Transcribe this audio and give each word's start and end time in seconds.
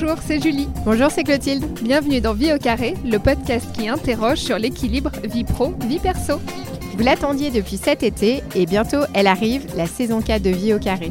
Bonjour, 0.00 0.18
c'est 0.24 0.40
Julie. 0.40 0.68
Bonjour, 0.84 1.10
c'est 1.10 1.24
Clotilde. 1.24 1.64
Bienvenue 1.82 2.20
dans 2.20 2.32
Vie 2.32 2.52
au 2.52 2.58
carré, 2.58 2.94
le 3.04 3.18
podcast 3.18 3.66
qui 3.72 3.88
interroge 3.88 4.38
sur 4.38 4.56
l'équilibre 4.56 5.10
vie 5.24 5.42
pro, 5.42 5.74
vie 5.88 5.98
perso. 5.98 6.40
Vous 6.96 7.02
l'attendiez 7.02 7.50
depuis 7.50 7.78
cet 7.78 8.04
été 8.04 8.44
et 8.54 8.66
bientôt 8.66 9.00
elle 9.12 9.26
arrive, 9.26 9.66
la 9.76 9.86
saison 9.86 10.22
4 10.22 10.40
de 10.40 10.50
Vie 10.50 10.72
au 10.72 10.78
carré. 10.78 11.10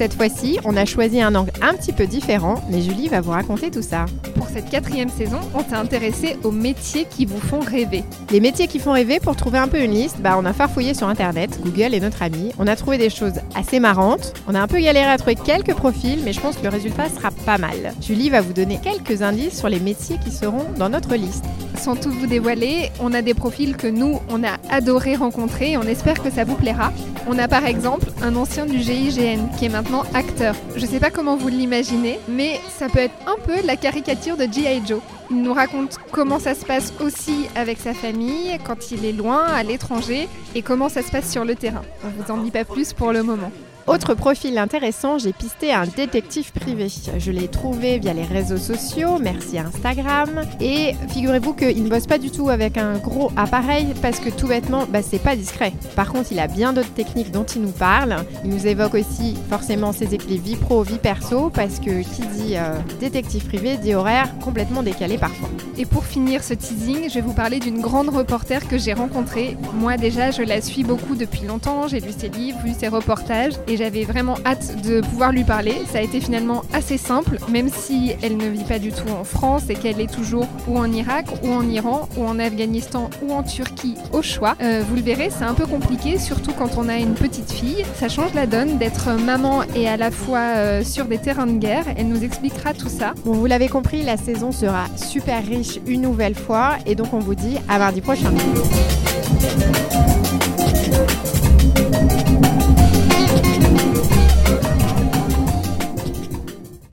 Cette 0.00 0.14
fois-ci, 0.14 0.58
on 0.64 0.78
a 0.78 0.86
choisi 0.86 1.20
un 1.20 1.34
angle 1.34 1.52
un 1.60 1.74
petit 1.74 1.92
peu 1.92 2.06
différent, 2.06 2.54
mais 2.70 2.80
Julie 2.80 3.08
va 3.08 3.20
vous 3.20 3.32
raconter 3.32 3.70
tout 3.70 3.82
ça. 3.82 4.06
Pour 4.34 4.48
cette 4.48 4.70
quatrième 4.70 5.10
saison, 5.10 5.36
on 5.52 5.62
s'est 5.62 5.74
intéressé 5.74 6.38
aux 6.42 6.52
métiers 6.52 7.04
qui 7.04 7.26
vous 7.26 7.38
font 7.38 7.60
rêver. 7.60 8.02
Les 8.30 8.40
métiers 8.40 8.66
qui 8.66 8.78
font 8.78 8.92
rêver, 8.92 9.20
pour 9.20 9.36
trouver 9.36 9.58
un 9.58 9.68
peu 9.68 9.78
une 9.78 9.90
liste, 9.90 10.16
bah 10.20 10.36
on 10.38 10.46
a 10.46 10.54
farfouillé 10.54 10.94
sur 10.94 11.06
internet, 11.06 11.60
Google 11.62 11.92
est 11.92 12.00
notre 12.00 12.22
ami. 12.22 12.50
On 12.58 12.66
a 12.66 12.76
trouvé 12.76 12.96
des 12.96 13.10
choses 13.10 13.40
assez 13.54 13.78
marrantes. 13.78 14.32
On 14.48 14.54
a 14.54 14.60
un 14.62 14.66
peu 14.68 14.78
galéré 14.80 15.10
à 15.10 15.18
trouver 15.18 15.34
quelques 15.34 15.74
profils, 15.74 16.20
mais 16.24 16.32
je 16.32 16.40
pense 16.40 16.56
que 16.56 16.62
le 16.62 16.70
résultat 16.70 17.10
sera 17.10 17.30
pas 17.30 17.58
mal. 17.58 17.92
Julie 18.00 18.30
va 18.30 18.40
vous 18.40 18.54
donner 18.54 18.80
quelques 18.82 19.20
indices 19.20 19.58
sur 19.58 19.68
les 19.68 19.80
métiers 19.80 20.16
qui 20.24 20.30
seront 20.30 20.64
dans 20.78 20.88
notre 20.88 21.14
liste. 21.14 21.44
Sans 21.76 21.96
tout 21.96 22.10
vous 22.10 22.26
dévoiler, 22.26 22.90
on 23.00 23.12
a 23.12 23.20
des 23.20 23.34
profils 23.34 23.76
que 23.76 23.86
nous, 23.86 24.18
on 24.30 24.44
a 24.44 24.56
adoré 24.70 25.14
rencontrer 25.14 25.72
et 25.72 25.76
on 25.76 25.82
espère 25.82 26.22
que 26.22 26.30
ça 26.30 26.44
vous 26.44 26.56
plaira. 26.56 26.90
On 27.26 27.38
a 27.38 27.48
par 27.48 27.64
exemple 27.66 28.06
un 28.22 28.36
ancien 28.36 28.66
du 28.66 28.78
GIGN 28.78 29.48
qui 29.58 29.66
est 29.66 29.70
maintenant 29.70 29.89
acteur. 30.14 30.54
Je 30.76 30.86
sais 30.86 31.00
pas 31.00 31.10
comment 31.10 31.36
vous 31.36 31.48
l'imaginez, 31.48 32.18
mais 32.28 32.60
ça 32.68 32.88
peut 32.88 33.00
être 33.00 33.14
un 33.26 33.36
peu 33.44 33.66
la 33.66 33.76
caricature 33.76 34.36
de 34.36 34.44
G.I. 34.44 34.82
Joe. 34.86 35.00
Il 35.30 35.42
nous 35.42 35.52
raconte 35.52 35.98
comment 36.12 36.38
ça 36.38 36.54
se 36.54 36.64
passe 36.64 36.92
aussi 37.00 37.46
avec 37.54 37.78
sa 37.78 37.92
famille, 37.92 38.58
quand 38.64 38.90
il 38.90 39.04
est 39.04 39.12
loin, 39.12 39.44
à 39.44 39.62
l'étranger, 39.62 40.28
et 40.54 40.62
comment 40.62 40.88
ça 40.88 41.02
se 41.02 41.10
passe 41.10 41.30
sur 41.30 41.44
le 41.44 41.54
terrain. 41.54 41.82
On 42.04 42.08
vous 42.08 42.30
en 42.30 42.38
dit 42.38 42.50
pas 42.50 42.64
plus 42.64 42.92
pour 42.92 43.12
le 43.12 43.22
moment. 43.22 43.50
Autre 43.90 44.14
profil 44.14 44.56
intéressant, 44.56 45.18
j'ai 45.18 45.32
pisté 45.32 45.72
un 45.72 45.84
détective 45.84 46.52
privé. 46.52 46.86
Je 47.18 47.32
l'ai 47.32 47.48
trouvé 47.48 47.98
via 47.98 48.12
les 48.12 48.22
réseaux 48.22 48.56
sociaux, 48.56 49.18
merci 49.20 49.58
Instagram. 49.58 50.42
Et 50.60 50.94
figurez-vous 51.08 51.54
qu'il 51.54 51.82
ne 51.82 51.88
bosse 51.88 52.06
pas 52.06 52.18
du 52.18 52.30
tout 52.30 52.50
avec 52.50 52.78
un 52.78 52.98
gros 52.98 53.32
appareil 53.36 53.88
parce 54.00 54.20
que 54.20 54.30
tout 54.30 54.46
bêtement, 54.46 54.86
bah, 54.88 55.02
c'est 55.02 55.18
pas 55.18 55.34
discret. 55.34 55.72
Par 55.96 56.12
contre, 56.12 56.30
il 56.30 56.38
a 56.38 56.46
bien 56.46 56.72
d'autres 56.72 56.94
techniques 56.94 57.32
dont 57.32 57.42
il 57.42 57.62
nous 57.62 57.72
parle. 57.72 58.18
Il 58.44 58.50
nous 58.50 58.64
évoque 58.68 58.94
aussi 58.94 59.36
forcément 59.48 59.90
ses 59.90 60.14
équilibres 60.14 60.44
vie 60.44 60.54
pro, 60.54 60.84
vie 60.84 60.98
perso 60.98 61.50
parce 61.50 61.80
que 61.80 62.02
qui 62.02 62.22
dit 62.22 62.56
euh, 62.56 62.78
détective 63.00 63.44
privé 63.44 63.76
dit 63.76 63.94
horaire 63.94 64.28
complètement 64.38 64.84
décalé 64.84 65.18
parfois. 65.18 65.48
Et 65.78 65.84
pour 65.84 66.04
finir 66.04 66.44
ce 66.44 66.54
teasing, 66.54 67.08
je 67.08 67.14
vais 67.14 67.22
vous 67.22 67.32
parler 67.32 67.58
d'une 67.58 67.80
grande 67.80 68.10
reporter 68.10 68.68
que 68.68 68.78
j'ai 68.78 68.92
rencontrée. 68.92 69.56
Moi 69.74 69.96
déjà, 69.96 70.30
je 70.30 70.42
la 70.42 70.60
suis 70.60 70.84
beaucoup 70.84 71.16
depuis 71.16 71.44
longtemps, 71.44 71.88
j'ai 71.88 71.98
lu 71.98 72.12
ses 72.16 72.28
livres, 72.28 72.60
vu 72.64 72.72
ses 72.78 72.86
reportages 72.86 73.54
et 73.66 73.79
j'avais 73.80 74.04
vraiment 74.04 74.36
hâte 74.44 74.82
de 74.82 75.00
pouvoir 75.00 75.32
lui 75.32 75.42
parler. 75.42 75.74
Ça 75.90 75.98
a 75.98 76.02
été 76.02 76.20
finalement 76.20 76.62
assez 76.74 76.98
simple, 76.98 77.38
même 77.48 77.70
si 77.70 78.12
elle 78.22 78.36
ne 78.36 78.46
vit 78.46 78.64
pas 78.64 78.78
du 78.78 78.92
tout 78.92 79.08
en 79.08 79.24
France 79.24 79.70
et 79.70 79.74
qu'elle 79.74 80.00
est 80.02 80.12
toujours 80.12 80.46
ou 80.68 80.76
en 80.76 80.92
Irak, 80.92 81.24
ou 81.42 81.50
en 81.50 81.66
Iran, 81.66 82.06
ou 82.18 82.26
en 82.26 82.38
Afghanistan, 82.38 83.08
ou 83.22 83.32
en 83.32 83.42
Turquie, 83.42 83.94
au 84.12 84.20
choix. 84.20 84.54
Euh, 84.60 84.82
vous 84.86 84.96
le 84.96 85.00
verrez, 85.00 85.30
c'est 85.30 85.44
un 85.44 85.54
peu 85.54 85.66
compliqué, 85.66 86.18
surtout 86.18 86.52
quand 86.52 86.76
on 86.76 86.90
a 86.90 86.98
une 86.98 87.14
petite 87.14 87.50
fille. 87.50 87.86
Ça 87.94 88.10
change 88.10 88.34
la 88.34 88.46
donne 88.46 88.76
d'être 88.76 89.12
maman 89.18 89.62
et 89.74 89.88
à 89.88 89.96
la 89.96 90.10
fois 90.10 90.56
euh, 90.56 90.84
sur 90.84 91.06
des 91.06 91.18
terrains 91.18 91.46
de 91.46 91.58
guerre. 91.58 91.86
Elle 91.96 92.08
nous 92.08 92.22
expliquera 92.22 92.74
tout 92.74 92.90
ça. 92.90 93.14
Bon, 93.24 93.32
vous 93.32 93.46
l'avez 93.46 93.68
compris, 93.68 94.02
la 94.02 94.18
saison 94.18 94.52
sera 94.52 94.84
super 94.96 95.42
riche 95.42 95.78
une 95.86 96.02
nouvelle 96.02 96.34
fois 96.34 96.76
et 96.84 96.94
donc 96.94 97.14
on 97.14 97.18
vous 97.18 97.34
dit 97.34 97.56
à 97.66 97.78
mardi 97.78 98.02
prochain. 98.02 98.30